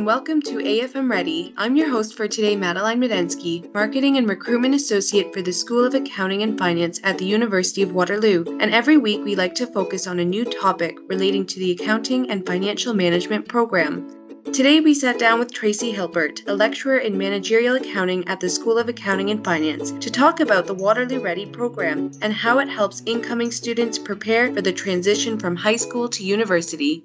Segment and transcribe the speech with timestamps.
[0.00, 1.52] and welcome to AFM Ready.
[1.58, 5.92] I'm your host for today, Madeline Medensky, Marketing and Recruitment Associate for the School of
[5.92, 8.46] Accounting and Finance at the University of Waterloo.
[8.60, 12.30] And every week we like to focus on a new topic relating to the Accounting
[12.30, 14.08] and Financial Management program.
[14.54, 18.78] Today we sat down with Tracy Hilpert, a lecturer in managerial accounting at the School
[18.78, 23.02] of Accounting and Finance, to talk about the Waterloo Ready program and how it helps
[23.04, 27.04] incoming students prepare for the transition from high school to university.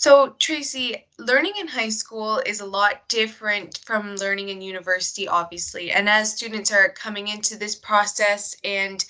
[0.00, 5.90] So, Tracy, learning in high school is a lot different from learning in university, obviously.
[5.90, 9.04] And as students are coming into this process and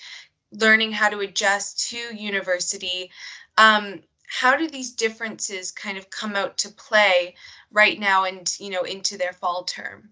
[0.51, 3.11] learning how to adjust to university,
[3.59, 7.35] um, how do these differences kind of come out to play
[7.71, 10.11] right now and you know into their fall term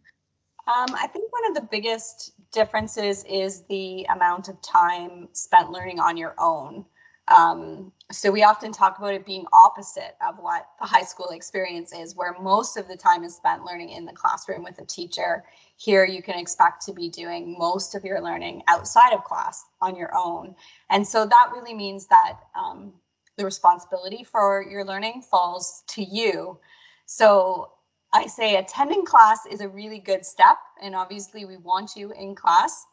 [0.66, 6.00] um, i think one of the biggest differences is the amount of time spent learning
[6.00, 6.84] on your own
[7.28, 11.92] um, so we often talk about it being opposite of what the high school experience
[11.92, 15.44] is where most of the time is spent learning in the classroom with a teacher
[15.76, 19.96] here you can expect to be doing most of your learning outside of class on
[19.96, 20.54] your own
[20.90, 22.92] and so that really means that um,
[23.36, 26.58] the responsibility for your learning falls to you.
[27.06, 27.72] So
[28.12, 32.34] I say attending class is a really good step, and obviously we want you in
[32.34, 32.86] class,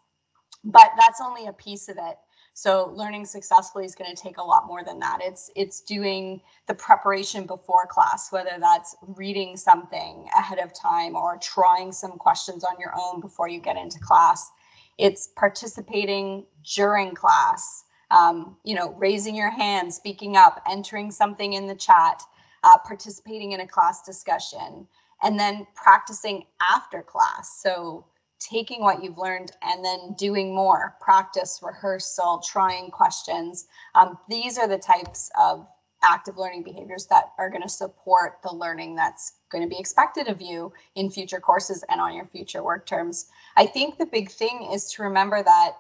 [0.64, 2.18] but that's only a piece of it.
[2.54, 5.20] So learning successfully is going to take a lot more than that.
[5.22, 11.38] It's it's doing the preparation before class, whether that's reading something ahead of time or
[11.42, 14.52] trying some questions on your own before you get into class.
[15.00, 16.46] It's participating
[16.76, 22.22] during class um, you know, raising your hand, speaking up, entering something in the chat,
[22.64, 24.88] uh, participating in a class discussion,
[25.24, 27.60] and then practicing after class.
[27.62, 28.06] So
[28.50, 33.68] taking what you've learned and then doing more practice, rehearsal, trying questions.
[33.96, 35.68] Um, these are the types of
[36.04, 40.28] active learning behaviors that are going to support the learning that's going to be expected
[40.28, 43.28] of you in future courses and on your future work terms.
[43.56, 45.74] I think the big thing is to remember that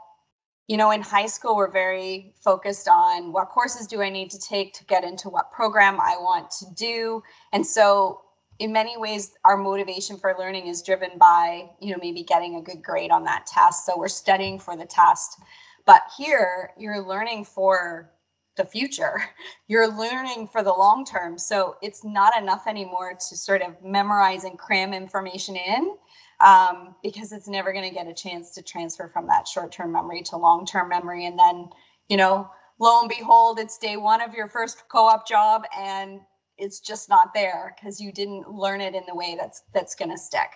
[0.67, 4.39] you know, in high school, we're very focused on what courses do I need to
[4.39, 7.21] take to get into what program I want to do.
[7.51, 8.21] And so,
[8.63, 12.61] in many ways, our motivation for learning is driven by, you know, maybe getting a
[12.61, 13.85] good grade on that test.
[13.85, 15.41] So, we're studying for the test.
[15.85, 18.09] But here, you're learning for
[18.55, 19.21] the future.
[19.67, 21.37] You're learning for the long term.
[21.37, 25.97] So, it's not enough anymore to sort of memorize and cram information in
[26.39, 30.21] um, because it's never going to get a chance to transfer from that short-term memory
[30.23, 31.69] to long-term memory and then
[32.09, 32.49] you know
[32.79, 36.19] lo and behold it's day one of your first co-op job and
[36.63, 40.11] it's just not there because you didn't learn it in the way that's that's going
[40.11, 40.49] to stick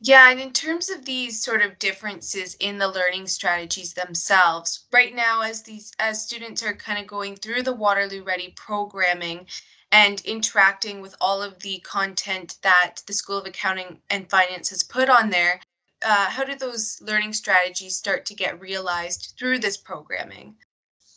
[0.00, 5.14] yeah, and in terms of these sort of differences in the learning strategies themselves, right
[5.14, 9.46] now as these as students are kind of going through the Waterloo Ready programming,
[9.92, 14.82] and interacting with all of the content that the School of Accounting and Finance has
[14.82, 15.60] put on there,
[16.04, 20.56] uh, how do those learning strategies start to get realized through this programming?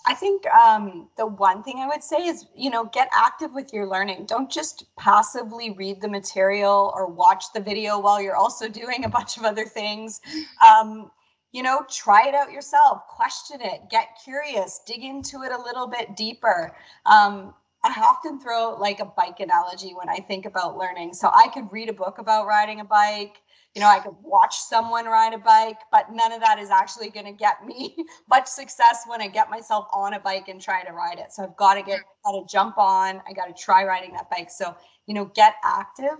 [0.07, 3.73] I think um, the one thing I would say is, you know, get active with
[3.73, 4.25] your learning.
[4.25, 9.09] Don't just passively read the material or watch the video while you're also doing a
[9.09, 10.22] bunch of other things.
[10.66, 11.12] Um,
[11.51, 15.88] you know, try it out yourself, question it, get curious, dig into it a little
[15.88, 16.75] bit deeper.
[17.06, 17.53] Um,
[17.84, 21.13] I often throw like a bike analogy when I think about learning.
[21.13, 23.41] So I could read a book about riding a bike,
[23.78, 27.12] you know, I could watch someone ride a bike, but none of that is actually
[27.12, 27.96] going to get me
[28.28, 31.32] much success when I get myself on a bike and try to ride it.
[31.32, 33.22] So I've got to get, got to jump on.
[33.30, 34.50] I got to try riding that bike.
[34.50, 36.18] So, you know, get active.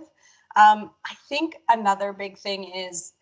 [0.54, 3.14] Um, I think another big thing is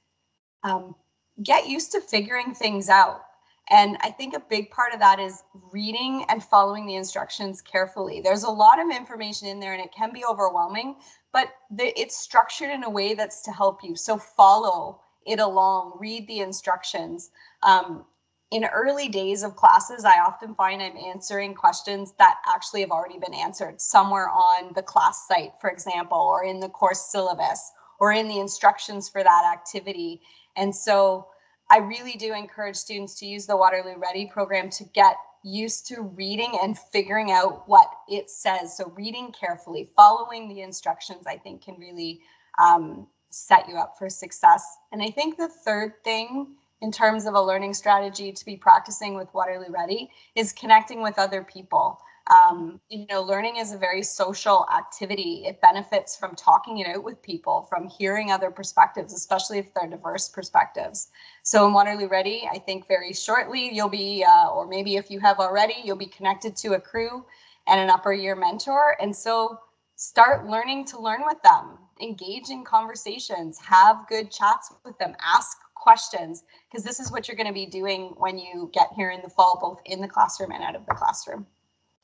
[0.64, 0.94] um,
[1.42, 3.22] get used to figuring things out.
[3.70, 8.20] And I think a big part of that is reading and following the instructions carefully.
[8.20, 10.96] There's a lot of information in there and it can be overwhelming,
[11.32, 13.96] but the, it's structured in a way that's to help you.
[13.96, 17.30] So follow it along, read the instructions.
[17.64, 18.04] Um,
[18.52, 23.18] in early days of classes, I often find I'm answering questions that actually have already
[23.18, 28.12] been answered somewhere on the class site, for example, or in the course syllabus, or
[28.12, 30.20] in the instructions for that activity.
[30.54, 31.26] And so
[31.70, 36.02] I really do encourage students to use the Waterloo Ready program to get used to
[36.02, 38.76] reading and figuring out what it says.
[38.76, 42.20] So, reading carefully, following the instructions, I think can really
[42.62, 44.64] um, set you up for success.
[44.92, 49.14] And I think the third thing in terms of a learning strategy to be practicing
[49.14, 52.00] with Waterloo Ready is connecting with other people.
[52.28, 55.44] Um, you know, learning is a very social activity.
[55.46, 59.88] It benefits from talking it out with people, from hearing other perspectives, especially if they're
[59.88, 61.08] diverse perspectives.
[61.42, 65.20] So in Waterloo Ready, I think very shortly you'll be, uh, or maybe if you
[65.20, 67.24] have already, you'll be connected to a crew
[67.68, 68.96] and an upper year mentor.
[69.00, 69.60] And so
[69.94, 75.58] start learning to learn with them, engage in conversations, have good chats with them, ask
[75.76, 79.22] questions, because this is what you're going to be doing when you get here in
[79.22, 81.46] the fall, both in the classroom and out of the classroom.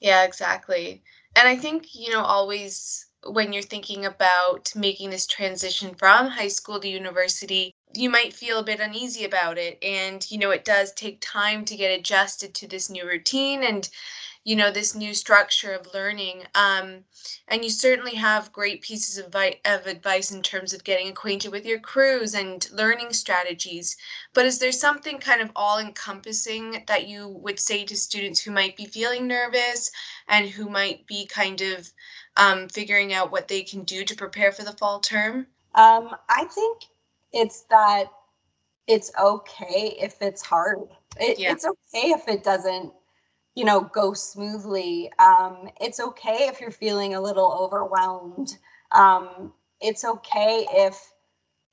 [0.03, 1.03] Yeah, exactly.
[1.37, 6.49] And I think, you know, always when you're thinking about making this transition from high
[6.49, 9.79] school to university, you might feel a bit uneasy about it.
[9.83, 13.89] And, you know, it does take time to get adjusted to this new routine and,
[14.45, 16.43] you know, this new structure of learning.
[16.55, 17.05] Um,
[17.49, 19.35] and you certainly have great pieces of,
[19.65, 23.97] of advice in terms of getting acquainted with your crews and learning strategies.
[24.35, 28.51] But is there something kind of all encompassing that you would say to students who
[28.51, 29.91] might be feeling nervous
[30.29, 31.91] and who might be kind of
[32.37, 35.47] um, figuring out what they can do to prepare for the fall term?
[35.75, 36.83] Um, I think
[37.33, 38.11] it's that
[38.87, 40.81] it's okay if it's hard.
[41.19, 41.53] It, yeah.
[41.53, 42.93] It's okay if it doesn't,
[43.55, 45.11] you know, go smoothly.
[45.19, 48.57] Um, it's okay if you're feeling a little overwhelmed.
[48.93, 51.13] Um, it's okay if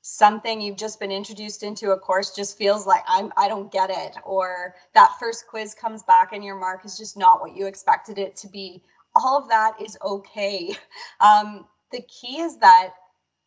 [0.02, 3.90] something you've just been introduced into a course just feels like I'm I don't get
[3.90, 7.66] it or that first quiz comes back and your mark is just not what you
[7.66, 8.82] expected it to be
[9.14, 10.74] all of that is okay.
[11.20, 12.90] Um, the key is that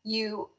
[0.04, 0.50] you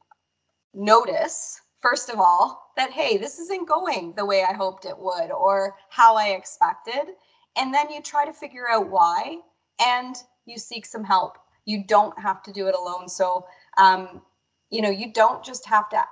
[0.74, 5.30] notice, first of all, that, hey, this isn't going the way I hoped it would
[5.30, 7.14] or how I expected.
[7.56, 9.38] And then you try to figure out why
[9.84, 10.16] and
[10.46, 11.38] you seek some help.
[11.64, 13.08] You don't have to do it alone.
[13.08, 13.46] So,
[13.78, 14.22] um,
[14.70, 16.04] you know, you don't just have to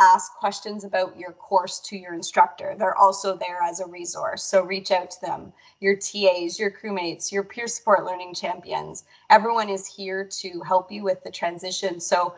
[0.00, 2.74] ask questions about your course to your instructor.
[2.76, 4.42] They're also there as a resource.
[4.42, 9.04] So reach out to them, your TAs, your crewmates, your peer support learning champions.
[9.30, 12.00] Everyone is here to help you with the transition.
[12.00, 12.34] So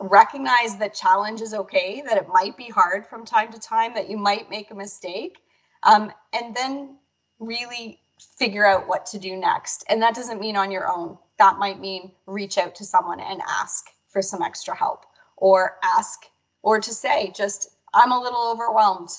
[0.00, 4.10] recognize that challenge is okay, that it might be hard from time to time, that
[4.10, 5.38] you might make a mistake,
[5.84, 6.96] um, and then
[7.38, 8.00] really
[8.38, 9.84] figure out what to do next.
[9.88, 11.18] And that doesn't mean on your own.
[11.38, 15.04] That might mean reach out to someone and ask for some extra help
[15.36, 16.24] or ask
[16.62, 19.10] or to say just i'm a little overwhelmed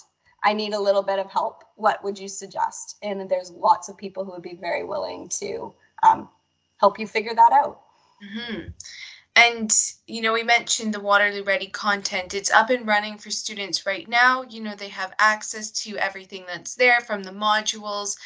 [0.43, 3.97] i need a little bit of help what would you suggest and there's lots of
[3.97, 5.73] people who would be very willing to
[6.07, 6.29] um,
[6.79, 7.81] help you figure that out
[8.23, 8.69] mm-hmm.
[9.37, 9.71] And
[10.07, 12.33] you know we mentioned the waterloo ready content.
[12.33, 14.43] It's up and running for students right now.
[14.43, 18.17] You know they have access to everything that's there from the modules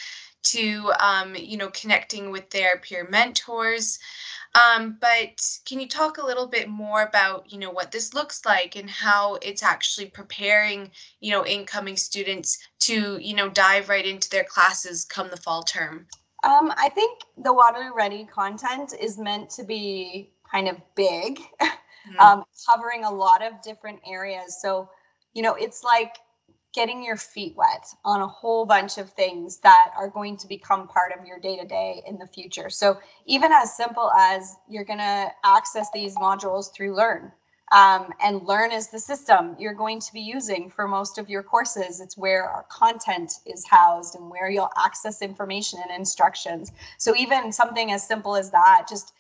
[0.44, 4.00] to um, you know connecting with their peer mentors.
[4.54, 8.46] Um, but can you talk a little bit more about, you know, what this looks
[8.46, 10.92] like and how it's actually preparing,
[11.22, 15.64] you know, incoming students to, you know, dive right into their classes come the fall
[15.64, 16.06] term?
[16.44, 22.19] Um, I think the Waterloo Ready content is meant to be kind of big, mm-hmm.
[22.19, 24.59] um, covering a lot of different areas.
[24.62, 24.89] So,
[25.33, 26.18] you know, it's like
[26.74, 30.88] getting your feet wet on a whole bunch of things that are going to become
[30.88, 32.69] part of your day to day in the future.
[32.69, 37.31] So, even as simple as you're going to access these modules through Learn.
[37.74, 41.42] Um, and Learn is the system you're going to be using for most of your
[41.42, 42.01] courses.
[42.01, 46.71] It's where our content is housed and where you'll access information and instructions.
[46.97, 49.13] So, even something as simple as that, just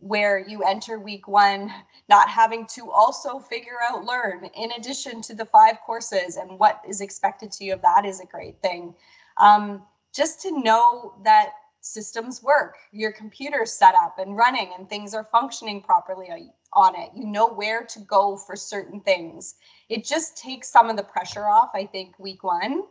[0.00, 1.72] where you enter week one
[2.08, 6.82] not having to also figure out learn in addition to the five courses and what
[6.88, 8.94] is expected to you of that is a great thing.
[9.38, 9.82] Um,
[10.14, 11.50] just to know that
[11.80, 16.28] systems work your computer's set up and running and things are functioning properly
[16.72, 17.10] on it.
[17.14, 19.54] You know where to go for certain things.
[19.88, 22.82] It just takes some of the pressure off i think week one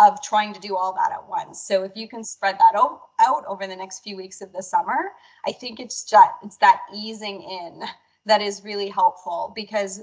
[0.00, 1.62] of trying to do all that at once.
[1.62, 4.62] So if you can spread that o- out over the next few weeks of the
[4.62, 5.12] summer,
[5.46, 7.82] I think it's just it's that easing in
[8.26, 10.02] that is really helpful because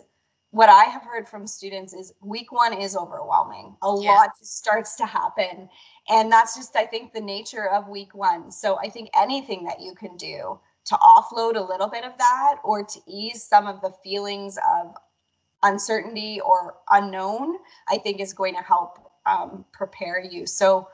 [0.51, 3.75] what I have heard from students is week one is overwhelming.
[3.81, 4.11] A yeah.
[4.11, 5.69] lot starts to happen.
[6.09, 8.51] And that's just, I think, the nature of week one.
[8.51, 12.55] So I think anything that you can do to offload a little bit of that
[12.65, 14.93] or to ease some of the feelings of
[15.63, 17.55] uncertainty or unknown,
[17.87, 20.45] I think is going to help um, prepare you.
[20.45, 20.87] So,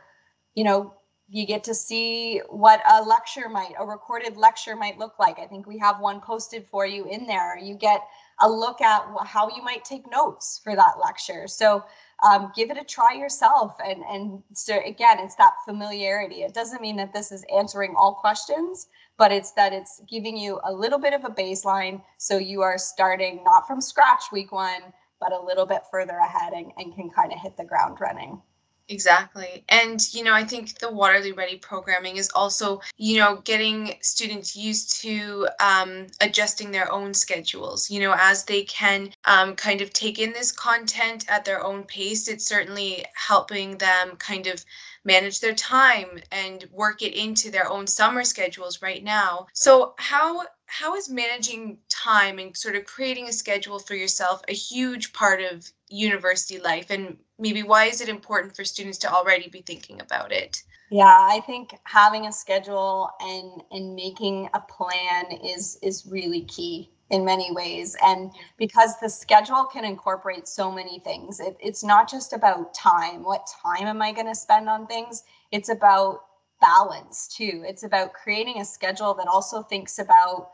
[0.55, 0.93] you know,
[1.29, 5.39] you get to see what a lecture might, a recorded lecture might look like.
[5.39, 7.57] I think we have one posted for you in there.
[7.57, 8.01] You get
[8.39, 11.47] a look at how you might take notes for that lecture.
[11.47, 11.83] So
[12.23, 13.75] um, give it a try yourself.
[13.85, 16.43] And, and so again, it's that familiarity.
[16.43, 20.61] It doesn't mean that this is answering all questions, but it's that it's giving you
[20.63, 22.01] a little bit of a baseline.
[22.17, 24.81] So you are starting not from scratch week one,
[25.19, 28.41] but a little bit further ahead and, and can kind of hit the ground running.
[28.89, 29.65] Exactly.
[29.67, 34.55] And, you know, I think the Waterloo Ready programming is also, you know, getting students
[34.55, 39.91] used to um, adjusting their own schedules, you know, as they can um, kind of
[39.91, 42.27] take in this content at their own pace.
[42.27, 44.63] It's certainly helping them kind of
[45.03, 49.47] manage their time and work it into their own summer schedules right now.
[49.53, 54.53] So, how how is managing time and sort of creating a schedule for yourself a
[54.53, 56.89] huge part of university life?
[56.89, 60.63] And maybe why is it important for students to already be thinking about it?
[60.89, 66.91] Yeah, I think having a schedule and and making a plan is is really key
[67.09, 67.95] in many ways.
[68.03, 73.23] And because the schedule can incorporate so many things, it, it's not just about time.
[73.23, 75.23] What time am I going to spend on things?
[75.51, 76.21] It's about
[76.61, 77.63] balance too.
[77.65, 80.49] It's about creating a schedule that also thinks about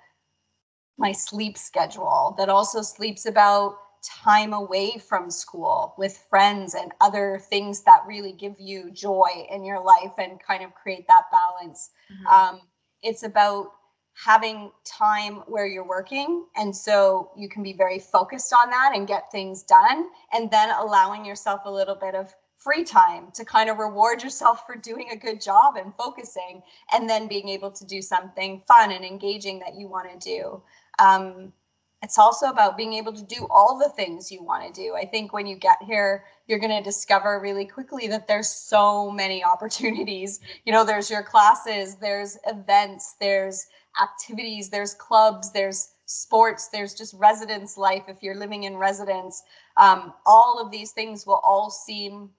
[0.98, 7.40] my sleep schedule, that also sleeps about time away from school with friends and other
[7.50, 11.92] things that really give you joy in your life and kind of create that balance.
[12.12, 12.28] Mm-hmm.
[12.28, 12.62] Um,
[13.02, 13.72] it's about
[14.16, 16.46] having time where you're working.
[16.56, 20.10] And so you can be very focused on that and get things done.
[20.34, 24.66] And then allowing yourself a little bit of free time to kind of reward yourself
[24.66, 26.62] for doing a good job and focusing,
[26.94, 30.62] and then being able to do something fun and engaging that you want to do.
[31.04, 31.54] Um,
[32.02, 34.94] it's also about being able to do all the things you want to do.
[34.94, 39.10] I think when you get here, you're going to discover really quickly that there's so
[39.10, 40.42] many opportunities.
[40.66, 43.68] You know, there's your classes, there's events, there's
[44.02, 49.42] activities, there's clubs, there's sports, there's just residence life if you're living in residence.
[49.78, 52.32] Um, all of these things will all seem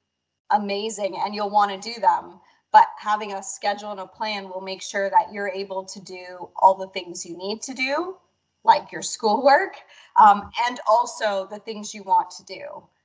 [0.50, 2.38] amazing and you'll want to do them.
[2.71, 6.50] But having a schedule and a plan will make sure that you're able to do
[6.56, 8.16] all the things you need to do
[8.64, 9.76] like your schoolwork
[10.18, 12.64] um, and also the things you want to do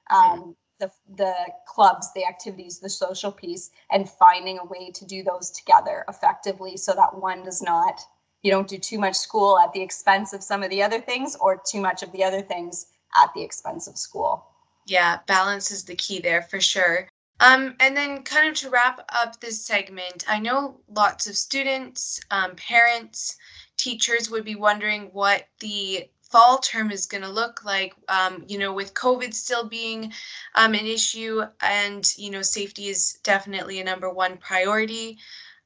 [0.09, 1.33] um, the, the
[1.67, 6.77] clubs the activities the social piece and finding a way to do those together effectively
[6.77, 7.99] so that one does not
[8.41, 11.35] you don't do too much school at the expense of some of the other things
[11.41, 12.87] or too much of the other things
[13.21, 14.45] at the expense of school.
[14.85, 17.09] Yeah balance is the key there for sure.
[17.41, 22.19] Um, and then, kind of to wrap up this segment, I know lots of students,
[22.31, 23.37] um, parents,
[23.79, 28.57] teachers would be wondering what the fall term is going to look like um, you
[28.57, 30.13] know with covid still being
[30.55, 35.17] um, an issue and you know safety is definitely a number one priority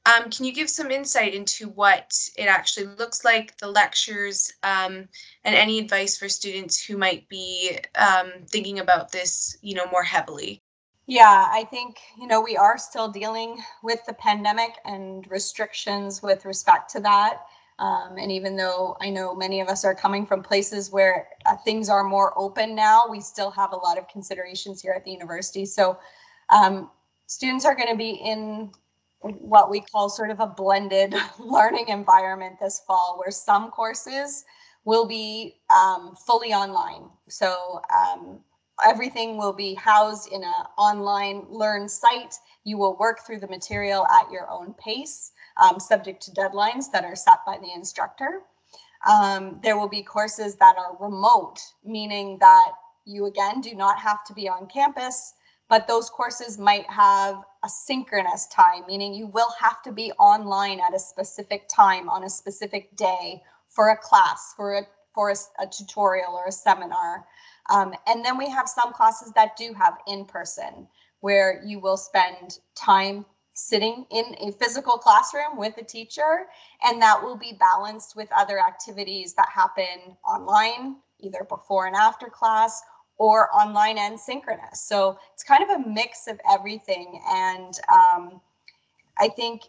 [0.06, 5.08] um, can you give some insight into what it actually looks like the lectures um,
[5.44, 10.04] and any advice for students who might be um, thinking about this you know more
[10.04, 10.62] heavily
[11.06, 16.46] yeah, I think, you know, we are still dealing with the pandemic and restrictions with
[16.46, 17.42] respect to that.
[17.78, 21.56] Um, and even though I know many of us are coming from places where uh,
[21.64, 25.10] things are more open now, we still have a lot of considerations here at the
[25.10, 25.66] university.
[25.66, 25.98] So
[26.50, 26.90] um,
[27.26, 28.70] students are going to be in
[29.20, 34.44] what we call sort of a blended learning environment this fall, where some courses
[34.84, 37.08] will be um, fully online.
[37.28, 38.38] So um,
[38.84, 42.34] everything will be housed in an online learn site.
[42.64, 47.04] You will work through the material at your own pace um, subject to deadlines that
[47.04, 48.42] are set by the instructor.
[49.08, 52.72] Um, there will be courses that are remote, meaning that
[53.04, 55.34] you again do not have to be on campus,
[55.68, 60.80] but those courses might have a synchronous time, meaning you will have to be online
[60.80, 64.82] at a specific time on a specific day for a class, for a
[65.14, 67.24] for a, a tutorial or a seminar.
[67.70, 70.88] Um, and then we have some classes that do have in person,
[71.20, 76.46] where you will spend time sitting in a physical classroom with a teacher,
[76.82, 82.26] and that will be balanced with other activities that happen online, either before and after
[82.26, 82.82] class
[83.16, 84.82] or online and synchronous.
[84.82, 87.20] So it's kind of a mix of everything.
[87.30, 88.40] And um,
[89.18, 89.62] I think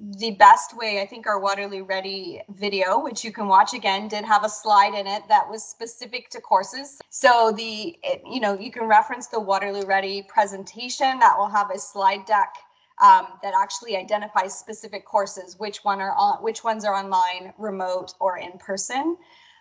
[0.00, 4.24] the best way, I think our Waterloo Ready video, which you can watch again, did
[4.24, 6.98] have a slide in it that was specific to courses.
[7.10, 11.78] So the, you know, you can reference the Waterloo Ready presentation that will have a
[11.78, 12.54] slide deck
[13.02, 18.14] um, that actually identifies specific courses, which one are on, which ones are online, remote,
[18.20, 19.16] or in person,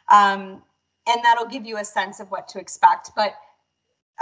[0.10, 0.62] um,
[1.08, 3.12] and that'll give you a sense of what to expect.
[3.16, 3.34] But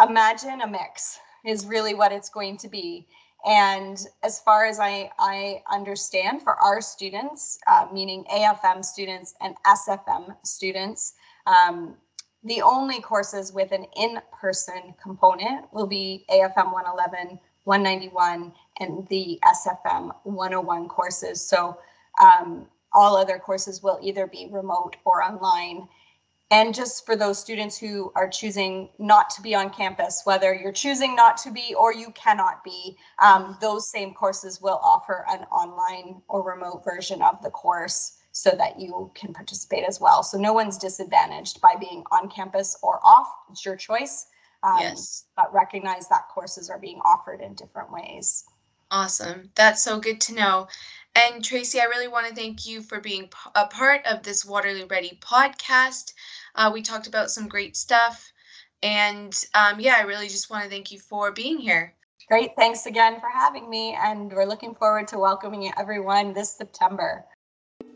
[0.02, 3.08] imagine a mix is really what it's going to be.
[3.46, 9.56] And as far as I, I understand, for our students, uh, meaning AFM students and
[9.66, 11.14] SFM students,
[11.46, 11.96] um,
[12.44, 20.12] the only courses with an in-person component will be AFM 111, 191 and the SFM
[20.24, 21.42] 101 courses.
[21.42, 21.80] So
[22.22, 25.88] um, all other courses will either be remote or online.
[26.52, 30.72] And just for those students who are choosing not to be on campus, whether you're
[30.72, 35.44] choosing not to be or you cannot be, um, those same courses will offer an
[35.52, 40.24] online or remote version of the course so that you can participate as well.
[40.24, 43.28] So no one's disadvantaged by being on campus or off.
[43.52, 44.26] It's your choice.
[44.64, 45.26] Um, yes.
[45.36, 48.44] But recognize that courses are being offered in different ways.
[48.92, 49.52] Awesome.
[49.56, 50.68] That's so good to know.
[51.16, 54.88] And Tracy, I really want to thank you for being a part of this Waterloo
[54.88, 56.14] Ready podcast.
[56.56, 58.32] Uh, we talked about some great stuff.
[58.82, 61.94] And um, yeah, I really just want to thank you for being here.
[62.30, 62.52] Great.
[62.56, 63.98] Thanks again for having me.
[64.00, 67.26] And we're looking forward to welcoming everyone this September.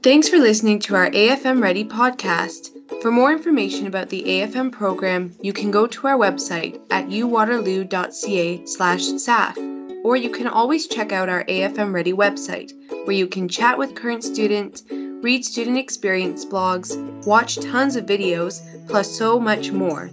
[0.01, 2.71] Thanks for listening to our AFM Ready podcast.
[3.01, 8.65] For more information about the AFM program, you can go to our website at uwaterloo.ca
[8.65, 12.73] slash SAF, or you can always check out our AFM Ready website,
[13.05, 14.83] where you can chat with current students,
[15.23, 20.09] read student experience blogs, watch tons of videos, plus so much more.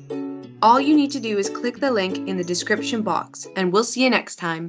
[0.63, 3.85] All you need to do is click the link in the description box, and we'll
[3.85, 4.69] see you next time.